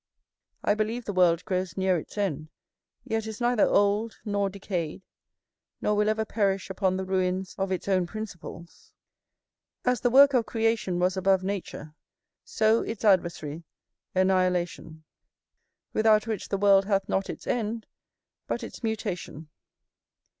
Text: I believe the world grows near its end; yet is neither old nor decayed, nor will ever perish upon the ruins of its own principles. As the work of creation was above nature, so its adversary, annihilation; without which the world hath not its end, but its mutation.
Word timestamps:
I 0.63 0.73
believe 0.73 1.05
the 1.05 1.13
world 1.13 1.45
grows 1.45 1.77
near 1.77 1.99
its 1.99 2.17
end; 2.17 2.49
yet 3.03 3.27
is 3.27 3.39
neither 3.39 3.67
old 3.67 4.17
nor 4.25 4.49
decayed, 4.49 5.03
nor 5.79 5.93
will 5.93 6.09
ever 6.09 6.25
perish 6.25 6.71
upon 6.71 6.97
the 6.97 7.05
ruins 7.05 7.53
of 7.59 7.71
its 7.71 7.87
own 7.87 8.07
principles. 8.07 8.91
As 9.85 10.01
the 10.01 10.09
work 10.09 10.33
of 10.33 10.47
creation 10.47 10.97
was 10.97 11.15
above 11.17 11.43
nature, 11.43 11.93
so 12.43 12.81
its 12.81 13.05
adversary, 13.05 13.61
annihilation; 14.15 15.03
without 15.93 16.25
which 16.25 16.49
the 16.49 16.57
world 16.57 16.85
hath 16.85 17.07
not 17.07 17.29
its 17.29 17.45
end, 17.45 17.85
but 18.47 18.63
its 18.63 18.81
mutation. 18.81 19.49